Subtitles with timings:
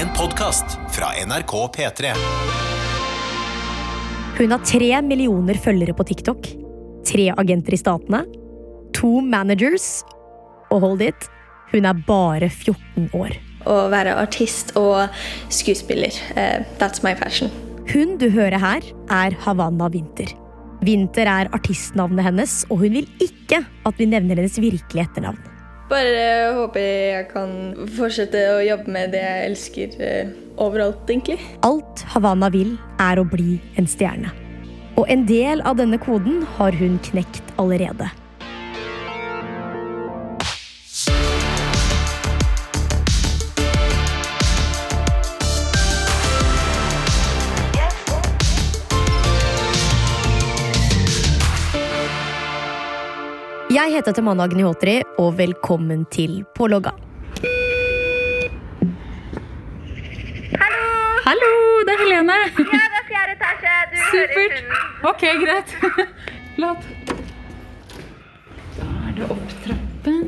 [0.00, 2.12] En podkast fra NRK P3.
[4.38, 6.48] Hun har tre millioner følgere på TikTok,
[7.04, 8.22] tre agenter i statene,
[8.96, 9.90] to managers,
[10.72, 11.28] og hold it,
[11.74, 13.36] hun er bare 14 år.
[13.68, 15.12] Å være artist og
[15.52, 16.16] skuespiller.
[16.32, 17.52] Uh, that's my passion.
[17.92, 20.32] Hun du hører her, er Havanna Winter.
[20.80, 25.49] Winter er artistnavnet hennes, og hun vil ikke at vi nevner hennes virkelige etternavn.
[25.90, 27.54] Bare håper jeg kan
[27.96, 30.30] fortsette å jobbe med det jeg elsker eh,
[30.62, 31.40] overalt, egentlig.
[31.66, 34.30] Alt Havanna vil, er å bli en stjerne.
[35.00, 38.06] Og en del av denne koden har hun knekt allerede.
[53.80, 56.90] Jeg heter Tamanna Agnihotri, og velkommen til Pålogga.
[60.60, 60.82] Hallo!
[61.24, 61.50] Hallo,
[61.88, 62.36] det er Helene.
[62.58, 63.72] Ja, det er fjerde etasje.
[63.92, 64.36] Du hører Supert.
[64.36, 64.66] hunden.
[65.10, 65.68] Ok, greit.
[66.58, 66.82] Flott.
[68.76, 70.20] Da er det opp trappen.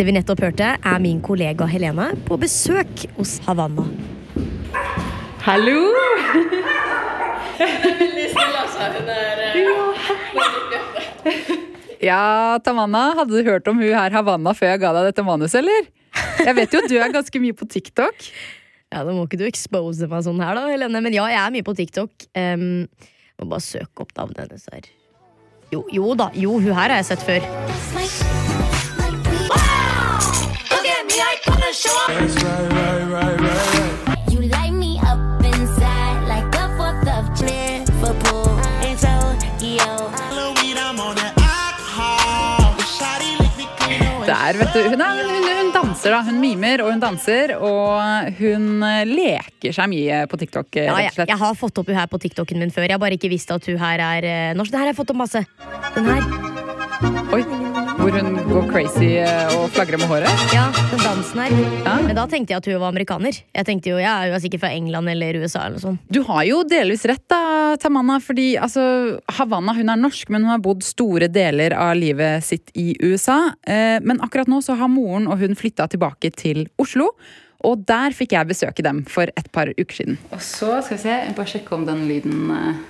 [0.00, 3.86] Det vi nettopp hørte, er min kollega Helene på besøk hos Havanna.
[5.46, 5.78] Hallo.
[7.62, 8.90] Veldig snill, altså.
[8.98, 9.78] Hun er Ja,
[12.02, 15.86] Tamanna, hadde du hørt om hun her Havanna før jeg ga deg dette manuset, eller?
[16.42, 18.26] Jeg vet jo at du er ganske mye på TikTok.
[18.92, 21.00] Ja, Da må ikke du expose meg sånn her, da, Helene.
[21.00, 22.26] Men ja, jeg er mye på TikTok.
[22.36, 22.88] Um,
[23.40, 24.90] må bare søke opp navnet hennes her.
[25.72, 26.28] Jo, jo da.
[26.36, 27.40] Jo, hun her har jeg sett før.
[29.48, 29.82] Wow!
[32.52, 33.01] You
[44.52, 44.82] Der, vet du.
[44.92, 46.18] Hun, er, hun, hun danser, da.
[46.26, 47.54] Hun mimer og hun danser.
[47.56, 51.88] Og hun eh, leker seg mye på TikTok, eh, Ja, jeg, jeg har fått opp
[51.88, 52.84] hun her på TikToken min før.
[52.90, 54.74] Jeg har bare ikke visst at hun her er eh, norsk.
[54.74, 55.46] Det her har jeg fått opp masse.
[55.96, 56.28] Den her.
[57.32, 57.44] Oi,
[58.02, 60.40] hvor hun går crazy eh, og flagrer med håret.
[60.50, 61.52] Ja, den dansen her.
[61.84, 61.92] Ja.
[62.02, 63.36] Men da tenkte jeg at hun var amerikaner.
[63.54, 65.68] Jeg tenkte jo, ja, Hun er sikkert fra England eller USA.
[65.68, 66.08] eller noe sånt.
[66.10, 68.16] Du har jo delvis rett, da, Tamanna.
[68.22, 68.82] Fordi altså,
[69.36, 73.52] Havanna hun er norsk, men hun har bodd store deler av livet sitt i USA.
[73.62, 77.12] Eh, men akkurat nå så har moren og hun flytta tilbake til Oslo.
[77.62, 80.18] Og der fikk jeg besøke dem for et par uker siden.
[80.34, 82.82] Og så skal vi se, bare sjekke om den lyden eh,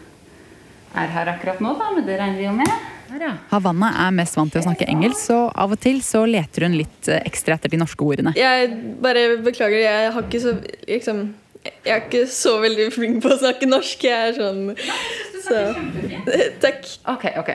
[1.04, 1.92] er her akkurat nå, da.
[1.98, 2.74] Men det regner vi jo med.
[3.52, 6.76] Havanna er mest vant til å snakke engelsk, så av og til så leter hun
[6.78, 8.34] litt eh, ekstra etter de norske ordene.
[8.38, 10.56] Jeg bare beklager, jeg har ikke så
[10.88, 11.30] liksom
[11.62, 14.02] Jeg er ikke så veldig flink på å snakke norsk.
[14.02, 14.72] Jeg er sånn
[15.42, 15.60] så.
[16.64, 16.88] Takk.
[17.12, 17.50] Ok, ok.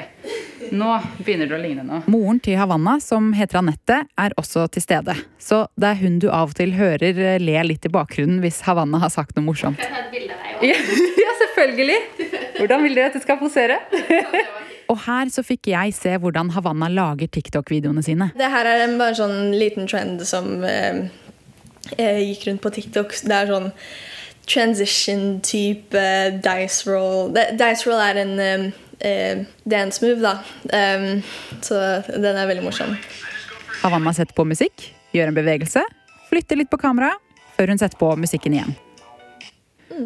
[0.71, 2.01] Nå begynner det å ligne noe.
[2.11, 5.15] Moren til Havanna, som heter Anette, er også til stede.
[5.43, 8.61] Så det er hun du av og til hører eh, le litt i bakgrunnen hvis
[8.67, 9.83] Havanna har sagt noe morsomt.
[10.57, 10.73] Ja,
[11.37, 11.97] selvfølgelig!
[12.57, 13.77] Hvordan vil dere at jeg skal posere?
[14.91, 18.29] Og her så fikk jeg se hvordan Havanna lager TikTok-videoene sine.
[18.39, 21.07] Det her er en bare sånn liten trend som eh,
[21.97, 23.17] eh, gikk rundt på TikTok.
[23.27, 23.69] Det er sånn
[24.47, 26.03] transition-type
[26.45, 27.35] dice roll.
[27.35, 28.67] Dice roll er en eh,
[28.99, 30.37] eh, dance move, da.
[30.71, 31.21] Um,
[31.61, 31.83] så
[32.15, 32.95] den er veldig morsom.
[33.83, 35.83] Havanna setter på musikk, gjør en bevegelse,
[36.31, 37.13] flytter litt på kamera,
[37.57, 38.75] før hun setter på musikken igjen.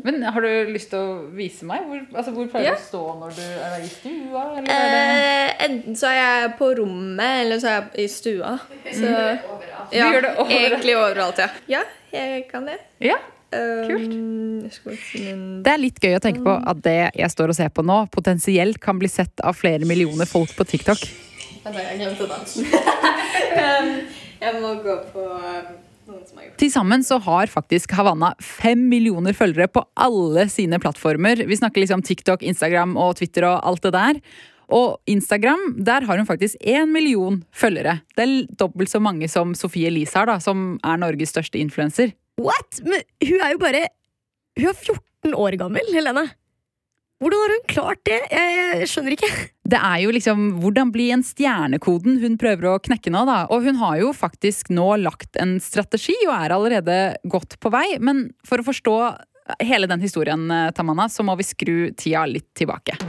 [0.03, 1.84] Men Har du lyst til å vise meg?
[1.88, 2.75] Hvor, altså, hvor pleier Ja.
[2.75, 4.44] du å stå når du er i stua?
[4.57, 5.02] Eller er det...
[5.02, 8.53] Eh, enten så er jeg på rommet, eller så er jeg i stua.
[8.88, 10.56] Så, ja, Du gjør det overalt.
[10.62, 11.50] Egentlig overalt, ja.
[11.75, 11.84] Ja,
[12.16, 12.78] jeg kan det.
[13.03, 13.19] Ja.
[13.51, 17.68] Um, en- Det er litt gøy å tenke på at det jeg står og ser
[17.75, 21.03] på nå, potensielt kan bli sett av flere millioner folk på TikTok.
[21.66, 22.66] Jeg glemte dansen.
[23.66, 23.90] um,
[24.41, 25.25] jeg må gå på
[26.61, 31.44] Til sammen så har faktisk Havanna fem millioner følgere på alle sine plattformer.
[31.47, 34.19] Vi snakker liksom TikTok, Instagram og Twitter og alt det der.
[34.71, 38.00] Og Instagram, der har hun faktisk én million følgere.
[38.16, 42.13] Det er dobbelt så mange som Sofie Elise har, da, som er Norges største influenser.
[42.39, 42.79] What?!
[42.85, 43.88] Men hun er jo bare
[44.59, 46.25] Hun er 14 år gammel, Helene.
[47.21, 48.19] Hvordan har hun klart det?
[48.31, 49.30] Jeg, jeg skjønner ikke.
[49.71, 53.45] Det er jo liksom hvordan bli en stjernekoden hun prøver å knekke nå, da.
[53.56, 57.85] Og hun har jo faktisk nå lagt en strategi og er allerede godt på vei.
[58.03, 58.97] Men for å forstå
[59.63, 63.00] hele den historien, eh, Tamanna, så må vi skru tida litt tilbake.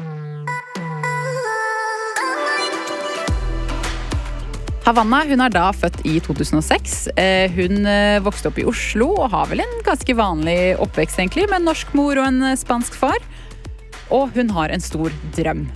[4.87, 6.97] Havanna hun er da født i 2006.
[7.19, 11.51] Eh, Hun eh, vokste opp i Oslo og har vel en ganske vanlig oppvekst, egentlig,
[11.51, 13.19] med en norsk mor og en spansk far.
[14.15, 15.67] Og hun har en stor drøm.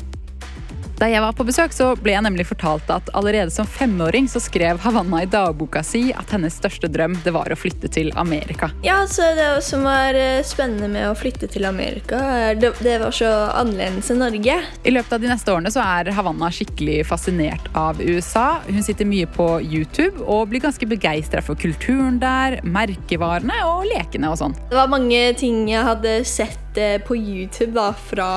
[0.96, 4.40] Da jeg var på besøk, så ble jeg nemlig fortalt at allerede som femåring så
[4.40, 8.70] skrev Havanna i dagboka si at hennes største drøm det var å flytte til Amerika.
[8.86, 12.96] Ja, så Det som var eh, spennende med å flytte til Amerika, er det, det
[13.02, 13.28] var så
[13.58, 14.56] annerledes enn Norge.
[14.88, 18.62] I løpet av de neste årene så er Havanna skikkelig fascinert av USA.
[18.64, 24.32] Hun sitter mye på YouTube og blir ganske begeistra for kulturen der, merkevarene og lekene
[24.32, 24.56] og sånn.
[24.70, 28.30] Det var mange ting jeg hadde sett eh, på YouTube da, fra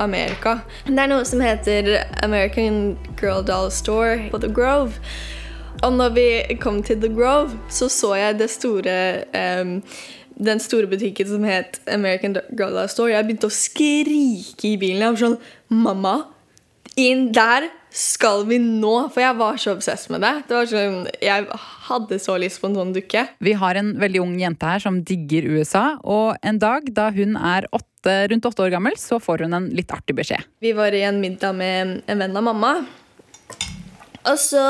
[0.00, 0.58] Amerika.
[0.86, 1.90] Det er noe som heter
[2.24, 4.96] American Girl Doll Store på The Grove.
[5.84, 6.28] Og når vi
[6.60, 8.96] kom til The Grove, så så jeg det store
[9.62, 9.78] um,
[10.40, 13.12] den store butikken som het American Girl Doll Store.
[13.12, 15.04] Jeg begynte å skrike i bilen.
[15.04, 15.38] Jeg var sånn
[15.70, 16.14] Mamma,
[16.98, 18.94] inn der skal vi nå!
[19.10, 20.32] For jeg var så obsess med det.
[20.48, 21.46] det var sånn, jeg
[21.88, 23.26] hadde så lyst på en sånn dukke.
[23.42, 27.36] Vi har en veldig ung jente her som digger USA, og en dag da hun
[27.36, 30.46] er åtte, rundt åtte år gammel, så får hun en litt artig beskjed.
[30.62, 32.74] Vi var i en middag med en venn av mamma.
[34.30, 34.62] Og så,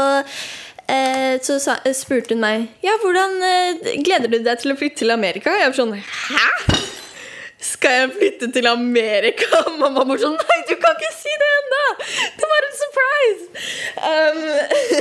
[0.86, 5.02] eh, så sa, spurte hun meg Ja, hvordan eh, gleder du deg til å flytte
[5.02, 5.56] til Amerika.
[5.58, 6.46] Jeg var sånn Hæ?
[7.60, 9.64] Skal jeg flytte til Amerika?
[9.80, 11.82] Mamma var sånn Nei, du kan ikke si det ennå!
[13.00, 13.48] Surprise!
[13.96, 14.40] Um,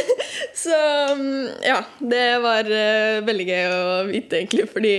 [0.63, 0.79] så
[1.13, 4.95] um, ja, det var uh, veldig gøy å vite, egentlig, fordi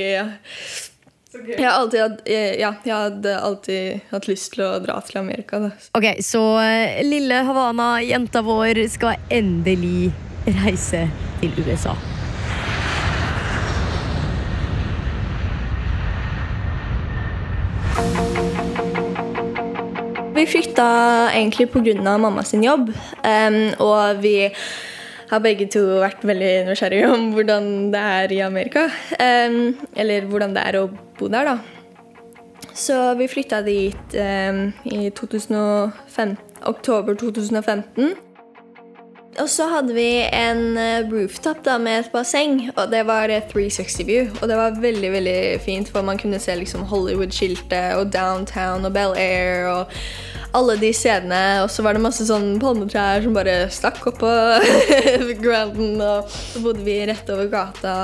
[1.31, 5.61] jeg har alltid eh, ja, jeg hadde alltid hatt lyst til å dra til Amerika.
[5.63, 5.71] Da.
[5.95, 10.11] Ok, Så eh, lille Havana, jenta vår, skal endelig
[10.65, 11.07] reise
[11.39, 11.95] til USA.
[20.41, 20.85] Vi flytta
[21.33, 22.19] egentlig pga.
[22.19, 22.89] mamma sin jobb.
[22.89, 24.49] Um, og vi
[25.29, 28.87] har begge to vært veldig nysgjerrige om hvordan det er i Amerika.
[29.21, 30.87] Um, eller hvordan det er å
[31.19, 31.59] bo der, da.
[32.73, 36.37] Så vi flytta dit um, i 2005,
[36.73, 38.17] oktober 2015.
[39.39, 44.07] Og så hadde vi en eh, rooftop da, med et basseng, og det var 360
[44.09, 44.27] view.
[44.41, 48.93] Og det var veldig veldig fint, for man kunne se liksom Hollywood-skiltet og Downtown og
[48.97, 49.95] Bel Air og
[50.57, 51.43] alle de stedene.
[51.65, 54.33] Og så var det masse sånn palmetrær som bare stakk opp på
[55.45, 56.01] grounden.
[56.01, 57.95] Og så bodde vi rett over gata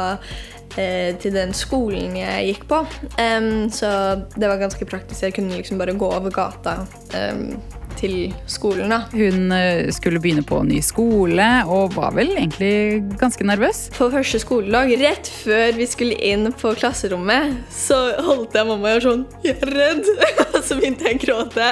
[0.77, 2.83] eh, til den skolen jeg gikk på.
[3.19, 3.91] Um, så
[4.37, 5.25] det var ganske praktisk.
[5.27, 6.79] Jeg kunne liksom bare gå over gata
[7.17, 7.59] em,
[7.99, 8.17] til
[8.51, 8.93] skolen.
[8.93, 8.99] da.
[9.13, 13.87] Hun eh, skulle begynne på ny skole og var vel egentlig ganske nervøs.
[13.97, 18.99] På første skoledag, rett før vi skulle inn på klasserommet, så holdt jeg mamma og
[18.99, 20.11] var sånn Jeg er redd!
[20.57, 21.69] Og så begynte jeg å gråte.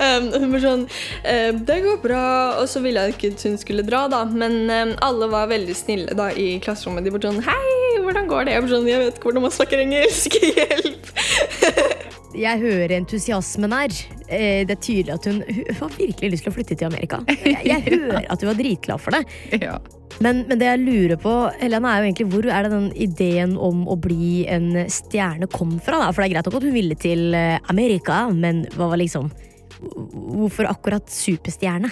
[0.00, 0.86] Um, hun var sånn
[1.24, 2.24] «Eh, Det går bra.
[2.60, 4.24] Og så ville jeg ikke at hun skulle dra, da.
[4.28, 7.06] Men um, alle var veldig snille da i klasserommet.
[7.06, 8.56] De var sånn Hei, hvordan går det?
[8.56, 10.40] Jeg var sånn Jeg vet ikke hvordan man snakker engelsk.
[10.56, 11.94] Hjelp!
[12.36, 13.92] Jeg hører entusiasmen her.
[14.28, 17.20] Eh, Det er tydelig at hun, hun har virkelig lyst til å flytte til Amerika.
[17.28, 19.22] Jeg, jeg hører at hun var dritglad for det.
[19.62, 19.78] Ja.
[20.24, 23.56] Men, men det jeg lurer på, Helene, er jo egentlig hvor er det den ideen
[23.60, 25.98] om å bli en stjerne kom fra?
[26.00, 26.12] Da?
[26.12, 29.32] For det er greit nok at hun ville til eh, Amerika, men hva var liksom
[29.76, 31.90] Hvorfor akkurat superstjerne?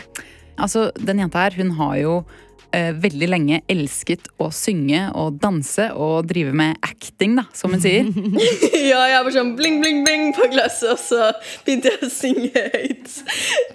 [0.56, 2.14] Altså, den jenta her, hun har jo
[3.00, 8.04] veldig lenge elsket å synge og danse og drive med acting, da, som hun sier.
[8.90, 11.20] ja, jeg var sånn bling, bling, bling på glasset, og så
[11.66, 13.08] begynte jeg å synge høyt.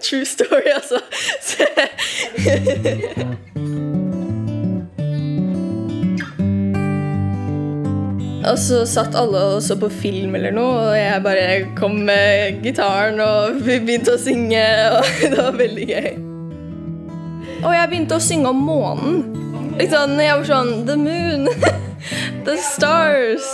[0.03, 0.99] True story, altså.
[8.49, 11.43] Og så satt alle og så på film eller noe, og jeg bare
[11.77, 14.63] kom med gitaren og begynte å synge,
[14.95, 16.28] og det var veldig gøy.
[17.59, 19.19] Og jeg begynte å synge om månen.
[19.79, 21.47] Liksom, jeg var sånn The moon.
[22.47, 23.47] The stars.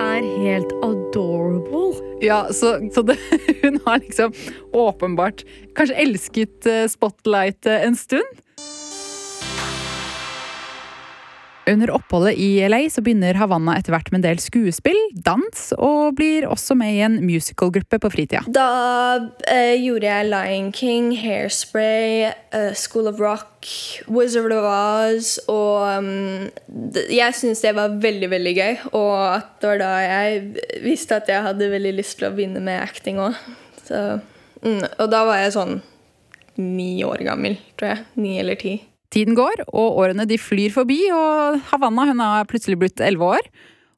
[0.00, 1.92] Er helt adorable.
[2.24, 3.18] Ja, så, så det,
[3.62, 4.32] hun har liksom
[4.72, 5.44] åpenbart
[5.78, 8.44] kanskje elsket spotlightet spotlight eh, en stund.
[11.68, 16.16] Under oppholdet i LA så begynner Havanna etter hvert med en del skuespill, dans, og
[16.16, 18.40] blir også med i en musicalgruppe på fritida.
[18.48, 18.68] Da
[19.50, 23.68] eh, gjorde jeg Lion King, Hairspray, uh, School of Rock,
[24.08, 25.34] Wizard of Oz.
[25.52, 26.48] Og um,
[27.12, 28.74] jeg syntes det var veldig, veldig gøy.
[28.96, 32.64] Og at det var da jeg visste at jeg hadde veldig lyst til å begynne
[32.64, 33.36] med acting òg.
[33.88, 35.80] Mm, og da var jeg sånn
[36.58, 38.06] ni år gammel, tror jeg.
[38.18, 38.78] Ni eller ti.
[39.14, 43.50] Tiden går, og årene de flyr forbi, og Havanna hun har plutselig blitt elleve år.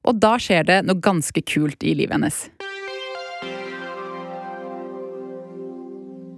[0.07, 2.45] Og da skjer det noe ganske kult i livet hennes.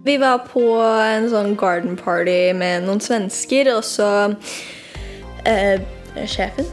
[0.02, 4.08] Vi var på en sånn garden party med noen svensker, og så
[5.46, 5.78] eh,
[6.26, 6.66] Sjefen?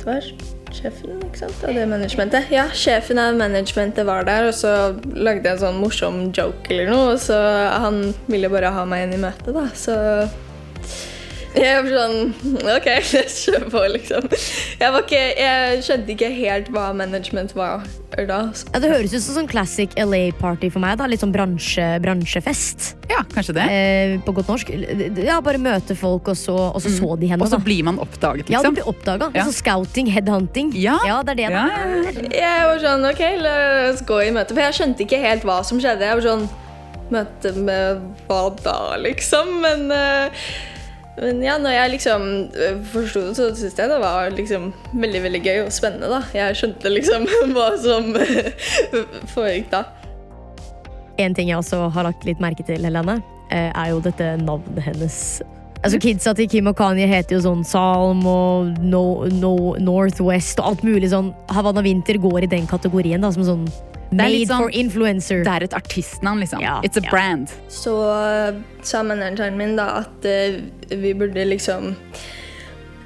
[0.00, 0.26] Det var
[0.74, 1.60] Sjefen, ikke sant?
[1.68, 2.48] Av det managementet.
[2.50, 4.72] Ja, sjefen av managementet var der, og så
[5.14, 7.36] lagde jeg en sånn morsom joke eller noe, og så
[7.84, 9.94] han ville bare ha meg inn i møtet, da, så
[11.54, 12.88] jeg var sånn OK,
[13.40, 14.26] kjør på, liksom.
[14.80, 17.84] Jeg, var ikke, jeg skjønte ikke helt hva management var
[18.14, 18.40] da.
[18.70, 20.96] Ja, det høres ut som sånn classic LA-party for meg.
[21.00, 22.92] da Litt sånn bransje, bransjefest.
[23.10, 23.64] Ja, kanskje det.
[23.74, 24.70] Eh, på godt norsk.
[25.18, 27.42] Ja, Bare møte folk, og så, og så, så de henne.
[27.42, 27.64] Og så da.
[27.66, 28.74] blir man oppdaget, Ja, liksom.
[28.74, 29.30] du blir oppdaga.
[29.34, 29.42] Ja.
[29.42, 30.70] Altså scouting, headhunting.
[30.78, 30.98] Ja.
[31.26, 31.48] det er det.
[31.48, 31.88] Ja, da.
[31.88, 32.28] ja, ja.
[32.44, 33.56] Jeg var sånn OK, la
[33.90, 34.54] oss gå i møte.
[34.54, 36.06] For jeg skjønte ikke helt hva som skjedde.
[36.06, 36.46] Jeg var sånn
[37.12, 37.98] Møte med
[38.30, 39.50] hva da, liksom?
[39.60, 40.46] Men, eh,
[41.16, 42.24] men ja, når jeg liksom
[42.58, 46.10] eh, forsto det, så syntes jeg det var liksom veldig veldig gøy og spennende.
[46.10, 46.22] da.
[46.34, 48.10] Jeg skjønte liksom hva som
[49.30, 49.84] foregikk da.
[51.22, 53.20] En ting jeg også har lagt litt merke til, Helene,
[53.54, 55.18] eh, er jo dette navnet hennes.
[55.84, 60.70] Altså Kidsa til Kim og Kanye heter jo sånn Salm og no, no, Northwest og
[60.72, 61.30] alt mulig sånn.
[61.52, 63.66] Havanna Winter går i den kategorien da, som sånn
[64.10, 65.44] made litt sånn- for influencer.
[65.44, 66.60] Det er et artistnavn, liksom.
[66.60, 67.10] Ja, It's a ja.
[67.10, 67.48] brand.
[67.68, 67.94] Så
[68.82, 71.94] sa manageren min da at uh, vi burde liksom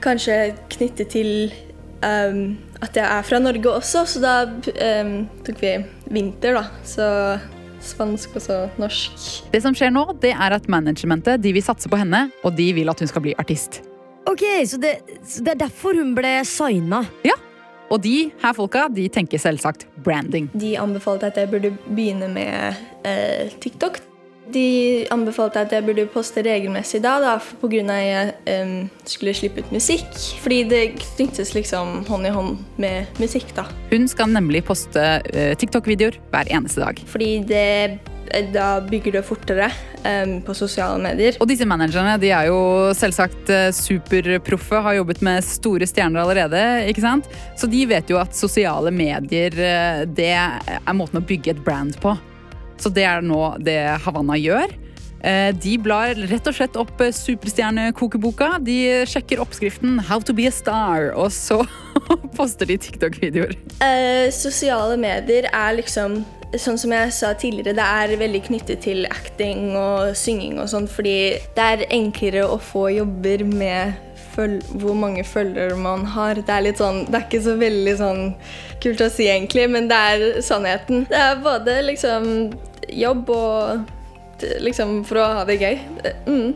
[0.01, 1.53] kanskje knytte til
[2.03, 4.35] um, at jeg er fra Norge også, så da
[5.03, 5.77] um, tok vi
[6.15, 6.67] vinter, da.
[6.87, 7.07] Så
[7.83, 9.27] spansk og så norsk.
[9.53, 12.73] Det som skjer nå, det er at managementet de vil satse på henne, og de
[12.77, 13.83] vil at hun skal bli artist.
[14.29, 17.05] Ok, så det, så det er derfor hun ble signa.
[17.89, 20.51] Og de her folka de tenker selvsagt branding.
[20.53, 22.77] De anbefalte at jeg burde begynne med
[23.09, 24.01] eh, TikTok.
[24.49, 29.61] De anbefalte at jeg burde poste regelmessig da, da av at jeg em, skulle slippe
[29.61, 30.09] ut musikk.
[30.41, 33.67] Fordi det knyttes liksom hånd i hånd med musikk, da.
[33.93, 35.05] Hun skal nemlig poste
[35.35, 37.03] eh, TikTok-videoer hver eneste dag.
[37.13, 38.08] Fordi det, eh,
[38.55, 39.69] da bygger det fortere
[40.05, 41.37] um, på sosiale medier.
[41.43, 42.59] Og disse managerne de er jo
[42.97, 46.63] selvsagt eh, superproffe, har jobbet med store stjerner allerede.
[46.91, 47.29] ikke sant?
[47.59, 51.97] Så de vet jo at sosiale medier eh, det er måten å bygge et brand
[52.03, 52.17] på.
[52.79, 54.71] Så det er nå det Havanna gjør.
[55.19, 58.55] Eh, De blar rett og slett opp superstjernekokeboka.
[58.63, 58.79] De
[59.11, 61.65] sjekker oppskriften 'How to be a star', og så
[62.39, 63.57] poster de TikTok-videoer.
[63.83, 66.23] Eh, sosiale medier er liksom
[66.57, 70.87] Sånn som jeg sa tidligere, det er veldig knyttet til acting og synging og sånn,
[70.89, 73.99] fordi det er enklere å få jobber med
[74.39, 76.39] hvor mange følgere man har.
[76.39, 78.21] Det er litt sånn Det er ikke så veldig sånn
[78.83, 81.09] kult å si, egentlig, men det er sannheten.
[81.11, 82.29] Det er både liksom
[82.89, 83.91] jobb og
[84.63, 85.81] liksom for å ha det gøy.
[86.31, 86.55] Mm.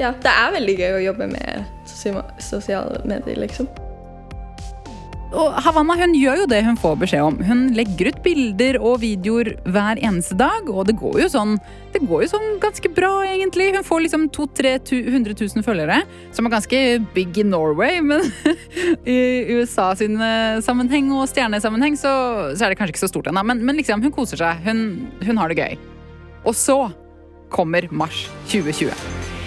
[0.00, 1.94] Ja, det er veldig gøy å jobbe med
[2.42, 3.70] sosiale medier, liksom.
[5.30, 7.36] Og Havanna hun gjør jo det hun får beskjed om.
[7.46, 11.54] Hun legger ut bilder og videoer hver eneste dag, og det går jo sånn,
[11.94, 13.70] det går jo sånn ganske bra, egentlig.
[13.76, 16.00] Hun får liksom 200 000 følgere,
[16.34, 16.82] som er ganske
[17.14, 18.26] big in Norway, men
[19.06, 19.20] i
[19.54, 22.14] USA sin eh, sammenheng og stjernesammenheng så,
[22.54, 23.46] så er det kanskje ikke så stort ennå.
[23.46, 24.64] Men, men liksom, hun koser seg.
[24.66, 25.78] Hun, hun har det gøy.
[26.42, 26.80] Og så
[27.54, 29.38] kommer mars 2020.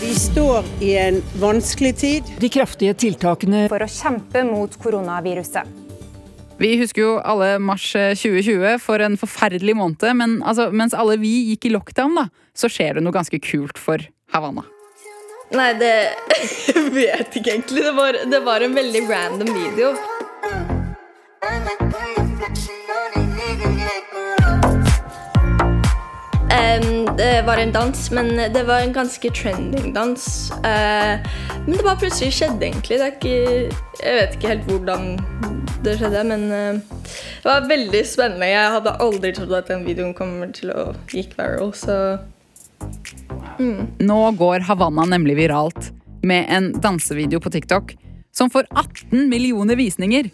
[0.00, 2.22] Vi står i en vanskelig tid.
[2.40, 5.84] De kraftige tiltakene for å kjempe mot koronaviruset.
[6.60, 11.16] Vi husker jo alle mars eh, 2020 for en forferdelig måned, men altså, mens alle
[11.20, 12.26] vi gikk i lockdown, da,
[12.56, 14.64] så skjer det noe ganske kult for Havanna.
[15.56, 15.92] Nei, det
[16.66, 17.84] Jeg vet ikke egentlig.
[17.86, 19.94] Det var, det var en veldig random video.
[26.50, 30.52] Em, det var en dans, men det var en ganske trending dans.
[30.62, 31.18] Uh,
[31.66, 33.00] men det bare plutselig skjedde, egentlig.
[33.02, 33.34] Ikke,
[34.02, 35.08] jeg vet ikke helt hvordan
[35.84, 37.02] det skjedde, men uh,
[37.42, 38.50] det var veldig spennende.
[38.52, 41.98] Jeg hadde aldri trodd at den videoen kommer til å gikk viral, så
[43.56, 45.90] Nå går Havanna nemlig viralt
[46.26, 47.94] med en dansevideo på TikTok
[48.36, 50.28] som får 18 millioner visninger.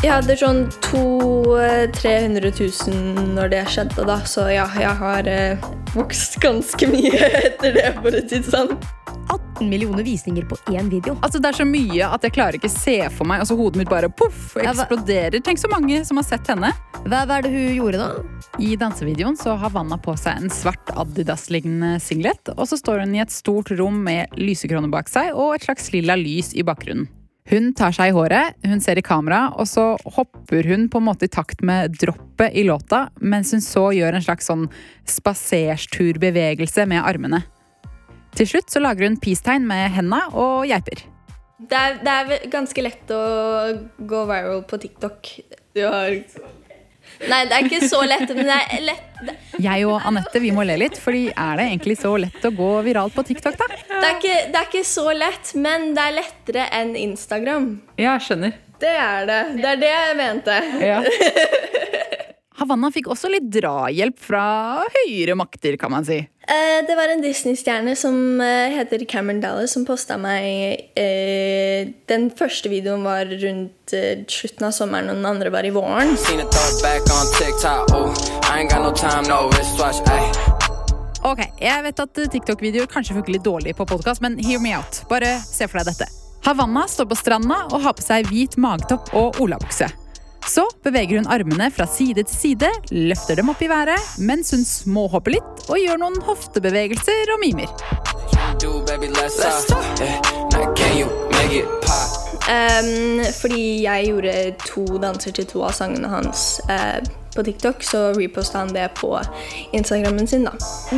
[0.00, 4.14] Jeg hadde sånn 200 000 når det skjedde, da.
[4.24, 8.72] Så ja, jeg har eh, vokst ganske mye etter det, for å si det sånn.
[9.28, 11.18] 18 millioner visninger på én video.
[11.20, 13.44] Altså Det er så mye at jeg klarer ikke se for meg.
[13.44, 15.36] Altså Hodet mitt bare poff, eksploderer.
[15.44, 16.72] Tenk så mange som har sett henne.
[17.04, 18.48] Hva, var det hun gjorde, da?
[18.56, 23.16] I dansevideoen så har Vanna på seg en svart Adidas-lignende singlet, og så står hun
[23.20, 27.10] i et stort rom med lysekrone bak seg og et slags lilla lys i bakgrunnen.
[27.50, 31.06] Hun tar seg i håret, hun ser i kamera, og så hopper hun på en
[31.08, 34.68] måte i takt med droppet i låta, mens hun så gjør en slags sånn
[35.10, 37.42] spasersturbevegelse med armene.
[38.38, 41.02] Til slutt så lager hun peace-tegn med henda og geiper.
[41.60, 43.22] Det er, det er ganske lett å
[43.98, 45.34] gå viral på TikTok.
[45.74, 46.14] Du har
[47.28, 49.32] Nei, det er ikke så lett, men det er lett.
[49.60, 52.70] Jeg og Anette vi må le litt, fordi er det egentlig så lett å gå
[52.86, 53.68] viralt på TikTok, da?
[53.68, 57.70] det, er ikke, det er ikke så lett, men det er lettere enn Instagram.
[58.00, 58.56] Ja, skjønner.
[58.80, 59.42] Det er det.
[59.60, 60.60] Det er det jeg mente.
[60.80, 62.26] Ja.
[62.60, 64.44] Havanna fikk også litt drahjelp fra
[64.92, 66.18] høyere makter, kan man si.
[66.20, 72.28] Eh, det var en Disney-stjerne som eh, heter Cameron Dallas, som posta meg eh, Den
[72.36, 76.12] første videoen var rundt eh, slutten av sommeren, og den andre var i våren.
[81.20, 85.00] Ok, Jeg vet at TikTok-videoer kanskje funker litt dårlig på podkast, men hear me out.
[85.08, 86.12] Bare se for deg dette.
[86.44, 89.88] Havanna står på stranda og har på seg hvit magetopp og olabukse.
[90.48, 94.64] Så beveger hun armene fra side til side, løfter dem opp i været, mens hun
[94.66, 97.70] småhopper litt og gjør noen hoftebevegelser og mimer.
[102.50, 104.34] Um, fordi jeg gjorde
[104.66, 106.98] to danser til to av sangene hans eh,
[107.34, 109.12] på TikTok, så reposta han det på
[109.76, 110.44] Instagrammen sin.
[110.44, 110.52] da.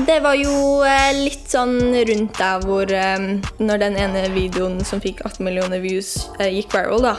[0.06, 3.26] Det var jo eh, litt sånn rundt der hvor eh,
[3.62, 7.16] Når den ene videoen som fikk 18 millioner views, eh, gikk viral, da.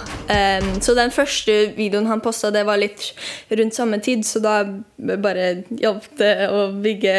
[0.83, 3.11] Så den første videoen han posta, det var litt
[3.49, 4.55] rundt samme tid, så da
[4.97, 7.15] bare hjalp det å bygge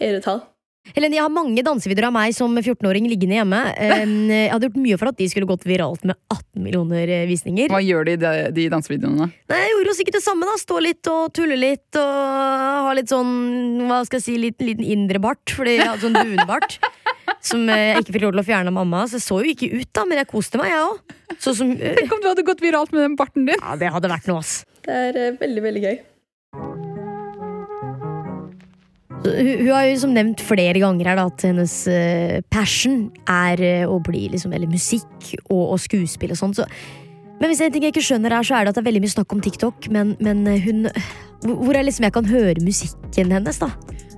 [0.00, 0.49] øretall.
[0.90, 3.58] Helene, jeg har mange dansevideoer av meg som 14-åring liggende hjemme.
[4.40, 7.68] Jeg hadde gjort mye for at de skulle gått viralt med 18 millioner eh, visninger.
[7.70, 9.28] Hva gjør de, de, de dansevideoene?
[9.52, 10.48] Nei, Jeg gjorde jo sikkert det samme.
[10.48, 14.66] da Stå litt og tulle litt og ha litt sånn Hva skal jeg si, liten,
[14.72, 15.44] liten indre bart.
[15.54, 16.80] Fordi jeg hadde sånn dunbart.
[17.50, 19.04] Som jeg ikke fikk lov til å fjerne av mamma.
[19.08, 21.16] Så jeg så jo ikke ut, da, men jeg koste meg, jeg òg.
[21.30, 23.60] Eh, Tenk om du hadde gått viralt med den barten din!
[23.60, 24.62] Ja, det hadde vært noe, ass.
[24.84, 26.00] Det er eh, veldig, veldig gøy.
[29.20, 33.84] Hun, har jo som nevnt flere ganger her da at hennes eh, passion er eh,
[33.84, 36.54] å bli liksom, eller musikk og, og skuespill og sånn.
[36.56, 36.66] Så.
[37.40, 39.02] Men hvis en ting jeg ikke skjønner her, så er det at det er veldig
[39.04, 39.90] mye snakk om TikTok.
[39.92, 40.88] Men, men eh, hun
[41.44, 43.70] Hvor er liksom jeg kan høre musikken hennes, da?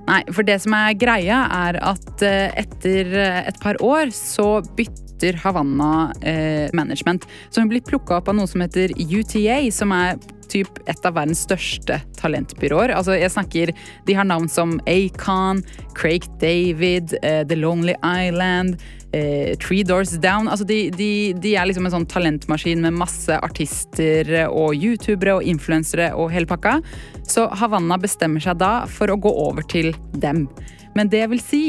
[0.07, 3.13] Nei, for det som er greia, er at etter
[3.47, 7.23] et par år så bytter Havanna eh, management.
[7.47, 10.19] Så hun blir plukka opp av noe som heter UTA, som er
[10.53, 12.93] typ et av verdens største talentbyråer.
[12.95, 13.73] Altså, jeg snakker
[14.07, 15.63] De har navn som Acon,
[15.97, 18.77] Craig David, uh, The Lonely Island,
[19.15, 20.47] uh, Three Doors Down.
[20.47, 21.11] Altså, de, de,
[21.43, 26.49] de er liksom en sånn talentmaskin med masse artister og youtubere og influensere og hele
[26.49, 26.79] pakka.
[27.27, 30.47] Så Havanna bestemmer seg da for å gå over til dem.
[30.93, 31.65] Men det vil si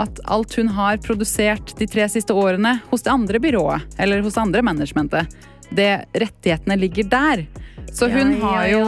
[0.00, 4.36] at alt hun har produsert de tre siste årene hos det andre byrået, eller hos
[4.36, 5.40] det andre managementet,
[5.76, 7.44] det rettighetene ligger der.
[7.92, 8.82] Så hun ja, har jo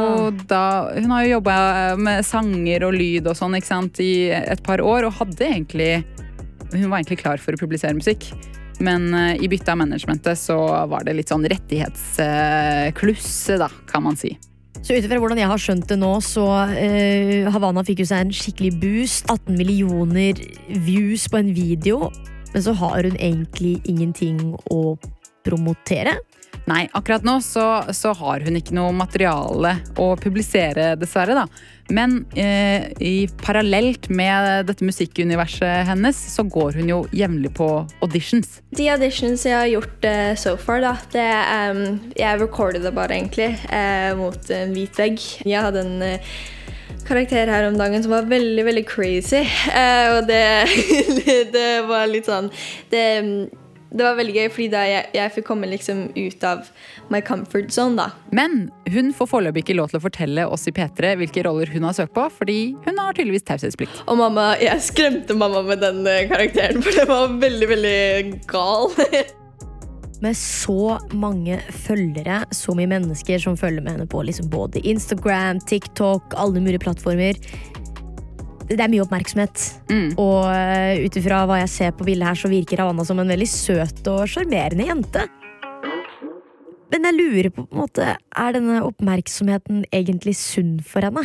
[0.46, 0.64] da
[0.94, 1.54] Hun har jo jobba
[1.98, 6.04] med sanger og lyd og sånn sant, i et par år, og hadde egentlig
[6.70, 8.30] Hun var egentlig klar for å publisere musikk.
[8.82, 14.16] Men eh, i bytte av managementet så var det litt sånn rettighetsklusse, da, kan man
[14.18, 14.30] si.
[14.82, 18.18] Så ut ifra hvordan jeg har skjønt det nå, så uh, Havana fikk jo seg
[18.24, 19.24] en skikkelig boost.
[19.30, 20.34] 18 millioner
[20.88, 22.10] views på en video.
[22.50, 24.98] Men så har hun egentlig ingenting å
[25.46, 26.18] promotere.
[26.70, 31.34] Nei, akkurat nå så, så har hun ikke noe materiale å publisere, dessverre.
[31.34, 31.46] da.
[31.92, 37.68] Men eh, i parallelt med dette musikkuniverset hennes, så går hun jo jevnlig på
[38.04, 38.60] auditions.
[38.78, 41.28] De auditions jeg har gjort eh, so far, da det,
[41.74, 41.84] um,
[42.16, 45.18] Jeg recordet det bare, egentlig, eh, mot en hvit vegg.
[45.42, 46.32] Jeg hadde en eh,
[47.08, 49.42] karakter her om dagen som var veldig, veldig crazy.
[50.14, 50.46] Og det,
[51.56, 52.52] det var litt sånn
[52.94, 53.04] det,
[53.92, 56.70] det var veldig gøy, fordi da jeg, jeg fikk komme liksom ut av
[57.12, 58.08] my comfort zone, da.
[58.34, 61.84] Men hun får foreløpig ikke lov til å fortelle oss i P3 hvilke roller hun
[61.88, 64.02] har søkt på, fordi hun har tydeligvis taushetsplikt.
[64.06, 68.90] Og mamma, jeg skremte mamma med den eh, karakteren, for det var veldig, veldig gal.
[70.22, 75.58] Med så mange følgere, så mye mennesker som følger med henne på liksom både Instagram,
[75.66, 77.40] TikTok, alle mulige plattformer.
[78.72, 79.66] Det er mye oppmerksomhet.
[79.92, 80.08] Mm.
[80.16, 83.32] Og uh, ut ifra hva jeg ser på bildet her, så virker Havanna som en
[83.32, 85.26] veldig søt og sjarmerende jente.
[86.92, 91.24] Men jeg lurer på, på en måte, er denne oppmerksomheten egentlig sunn for henne?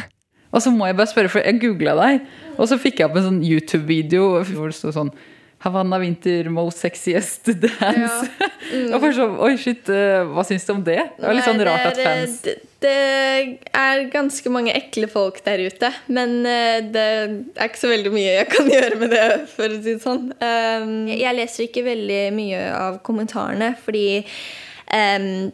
[0.56, 3.18] Og så må jeg bare spørre, for jeg googla deg, og så fikk jeg opp
[3.20, 5.12] en sånn YouTube-video hvor det sto sånn
[5.66, 8.30] Havanna Winter most sexiest dance.
[8.94, 11.00] og først sånn, Oi, shit, eh, hva syns du om det?
[11.18, 15.40] Det var litt sånn rart at er, fans det, det er ganske mange ekle folk
[15.46, 17.06] der ute, men eh, det
[17.58, 20.28] er ikke så veldig mye jeg kan gjøre med det, for å si det sånn.
[20.38, 24.10] Um, jeg leser ikke veldig mye av kommentarene, fordi
[24.94, 25.50] um,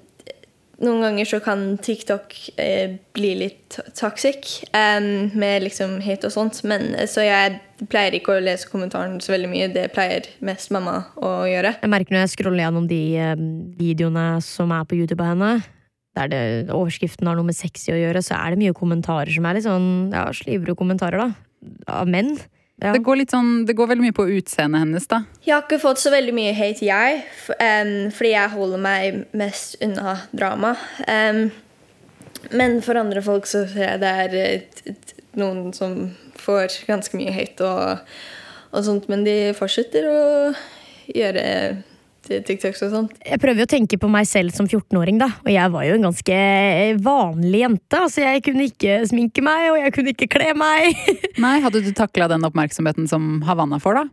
[0.83, 6.59] noen ganger så kan TikTok eh, bli litt toxic em, med liksom hate og sånt.
[6.67, 7.59] Men, eh, så jeg
[7.91, 9.69] pleier ikke å lese kommentaren så veldig mye.
[9.73, 11.75] Det pleier mest mamma å gjøre.
[11.83, 13.45] Jeg merker når jeg scroller gjennom de eh,
[13.79, 15.53] videoene som er på YouTube av henne,
[16.17, 16.41] der det,
[16.73, 19.65] overskriften har noe med sexy å gjøre, så er det mye kommentarer som er litt
[19.65, 21.71] sånn ja, slivre kommentarer, da.
[21.89, 22.36] Av menn.
[22.82, 22.91] Ja.
[22.91, 25.21] Det går, litt sånn, det går veldig mye på utseendet hennes, da.
[25.45, 29.19] Jeg har ikke fått så veldig mye hate, jeg, For, um, fordi jeg holder meg
[29.39, 30.73] mest unna drama.
[31.08, 31.45] Um,
[32.52, 35.95] men for andre folk så ser jeg det er et, t- t- noen som
[36.43, 38.04] får ganske mye hate og,
[38.73, 40.19] og sånt, men de fortsetter å
[41.13, 41.45] gjøre
[42.23, 43.13] TikToks og sånt.
[43.25, 45.29] Jeg prøver jo å tenke på meg selv som 14-åring, da.
[45.43, 46.39] Og jeg var jo en ganske
[47.03, 47.99] vanlig jente.
[47.99, 51.05] Altså, jeg kunne ikke sminke meg, og jeg kunne ikke kle meg.
[51.43, 54.05] Nei, Hadde du takla den oppmerksomheten som Havanna får, da?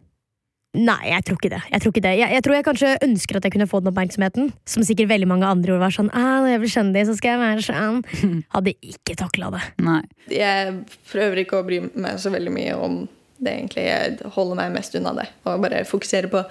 [0.71, 1.61] Nei, jeg tror ikke det.
[1.67, 2.11] Jeg tror, ikke det.
[2.15, 4.53] Jeg, jeg tror jeg kanskje ønsker at jeg kunne få den oppmerksomheten.
[4.71, 7.35] Som sikkert veldig mange andre ord var sånn ah, når jeg blir kjendis, så skal
[7.35, 8.03] jeg være sånn.
[8.55, 9.65] Hadde ikke takla det.
[9.83, 10.03] Nei.
[10.31, 10.77] Jeg
[11.11, 13.01] prøver ikke å bry meg så veldig mye om
[13.41, 13.89] det, egentlig.
[13.89, 16.45] Jeg holder meg mest unna det og bare fokuserer på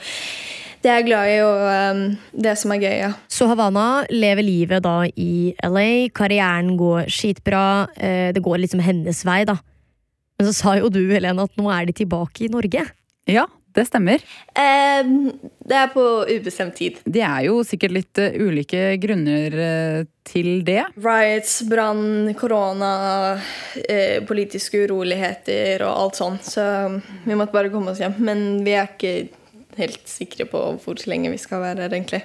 [0.83, 2.01] det jeg er glad i, og em,
[2.45, 2.95] det som er gøy.
[3.01, 3.11] ja.
[3.27, 6.07] Så Havana lever livet da i LA.
[6.15, 7.65] Karrieren går skitbra.
[7.97, 9.57] eh, Det går liksom hennes vei, da.
[10.39, 12.85] Men så sa jo du, Helene, at nå er de tilbake i Norge.
[13.27, 13.43] Ja,
[13.75, 14.23] det stemmer.
[14.57, 15.29] Em,
[15.67, 16.95] det er på ubestemt tid.
[17.05, 20.85] Det er jo sikkert litt eh, ulike grunner eh, til det.
[20.95, 22.93] Riots, brann, korona,
[23.83, 26.47] eh, politiske uroligheter og alt sånt.
[26.55, 26.63] Så
[27.27, 28.15] vi måtte bare komme oss hjem.
[28.23, 29.13] Men vi er ikke
[29.79, 32.21] helt sikre på hvor lenge vi skal være her, egentlig.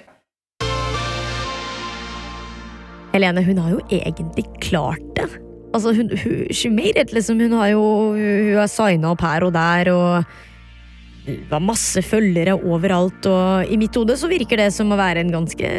[3.15, 5.29] Helene, hun har jo egentlig klart det.
[5.75, 7.39] Altså, hun, hun, she made it, liksom.
[7.41, 7.83] Hun har jo
[8.15, 10.25] hun, har signa opp her og der, og
[11.51, 13.27] var masse følgere overalt.
[13.31, 15.71] Og i mitt hode så virker det som å være en ganske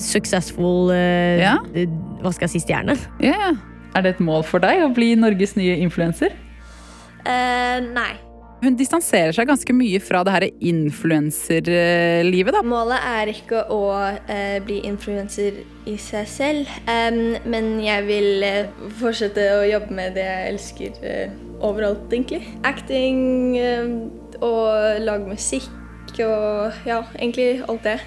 [0.00, 1.56] successful uh, Ja.
[1.74, 1.90] eh,
[2.22, 2.96] Hva skal jeg si, stjerne.
[3.22, 3.52] Ja.
[3.96, 6.34] Er det et mål for deg å bli Norges nye influenser?
[7.26, 8.12] Uh, nei.
[8.62, 12.62] Hun distanserer seg ganske mye fra det her influenserlivet, da.
[12.64, 13.80] Målet er ikke å
[14.32, 20.16] eh, bli influenser i seg selv, um, men jeg vil eh, fortsette å jobbe med
[20.16, 22.42] det jeg elsker eh, overalt, egentlig.
[22.66, 23.20] Acting
[23.60, 23.84] eh,
[24.40, 27.98] og lage musikk og ja, egentlig alt det.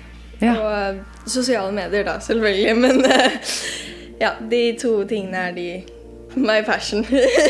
[0.41, 0.55] Ja.
[0.55, 2.75] Og eh, sosiale medier, da, selvfølgelig.
[2.83, 3.31] Men eh,
[4.21, 5.69] ja, de to tingene er de
[6.35, 7.05] my passion.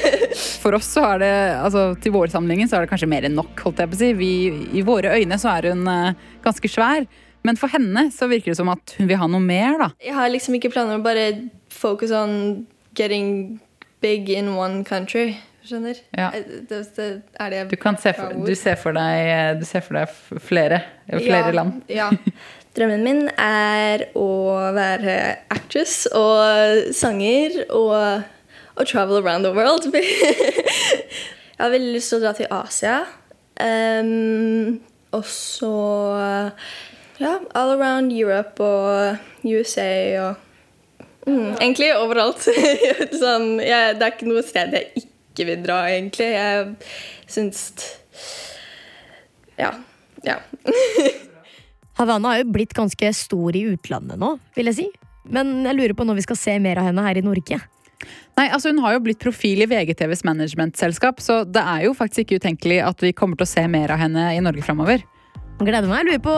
[0.63, 3.37] For oss så er det, altså til vår samling så er det kanskje mer enn
[3.37, 4.11] nok, holdt jeg på å si.
[4.19, 4.31] Vi,
[4.79, 6.13] I våre øyne så er hun uh,
[6.45, 7.07] ganske svær.
[7.47, 9.89] Men for henne så virker det som at hun vil ha noe mer, da.
[10.03, 11.29] Jeg har liksom ikke planer om å bare
[11.71, 12.65] focus on
[12.99, 13.59] getting
[14.03, 15.37] big in one country.
[15.69, 15.99] Skjønner?
[16.15, 16.31] Ja.
[16.35, 17.07] Eh, Det, det
[17.39, 20.81] er det Du, kan se for, du, ser for deg, du ser for deg flere,
[21.07, 21.81] flere ja, land.
[21.91, 22.09] Ja.
[22.77, 24.29] Drømmen min er å
[24.75, 25.15] være
[25.51, 28.27] actress og sanger og,
[28.79, 29.85] og travel around the world.
[29.93, 32.99] jeg har veldig lyst til å dra til Asia.
[33.59, 34.79] Um,
[35.11, 35.73] og så
[37.19, 39.89] ja, all around Europe og USA
[40.23, 42.45] og mm, Egentlig overalt.
[43.23, 46.31] sånn, jeg, det er ikke noe sted jeg ikke vil dra, egentlig.
[46.35, 46.75] Jeg
[47.27, 47.65] syns
[49.59, 49.73] Ja.
[50.23, 50.39] Ja.
[51.99, 54.87] Havana har jo blitt ganske stor i utlandet nå, vil jeg si.
[55.27, 57.59] Men jeg lurer på når vi skal se mer av henne her i Norge.
[58.39, 62.23] Nei, altså Hun har jo blitt profil i VGTVs managementselskap, så det er jo faktisk
[62.23, 65.03] ikke utenkelig at vi kommer til å se mer av henne i Norge framover.
[65.59, 66.07] Gleder meg.
[66.07, 66.33] Lurer på,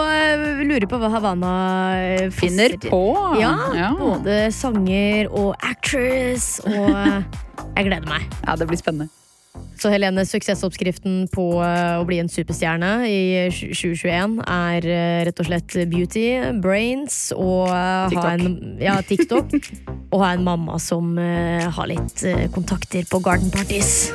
[0.66, 1.54] lurer på hva Havana
[2.02, 2.90] eh, Finner på.
[2.90, 3.04] på.
[3.38, 8.26] Ja, både sanger og actress, og jeg gleder meg.
[8.48, 9.21] Ja, det blir spennende.
[9.82, 15.50] Så Helene, suksessoppskriften på eh, å bli en superstjerne i 2021 er eh, rett og
[15.50, 16.28] slett beauty,
[16.62, 17.72] brains og
[18.14, 18.22] TikTok.
[18.22, 19.58] ha en, ja, TikTok.
[20.12, 24.12] og ha en mamma som eh, har litt eh, kontakter på garden parties.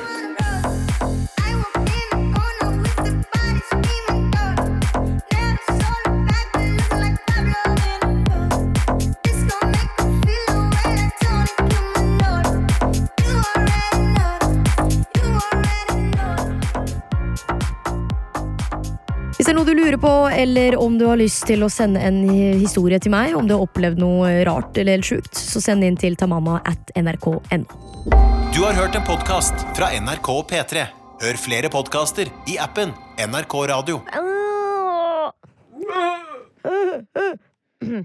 [19.47, 22.01] Hvis det er noe du lurer på, eller om du har lyst til å sende
[22.03, 22.17] en
[22.59, 25.95] historie til meg, om du har opplevd noe rart eller helt sjukt, så send inn
[25.95, 27.79] til tamanna at nrk.no.
[28.51, 30.83] Du har hørt en podkast fra NRK P3.
[31.23, 32.91] Hør flere podkaster i appen
[33.23, 34.03] NRK Radio.
[34.19, 35.31] Uh,
[35.95, 37.46] uh, uh.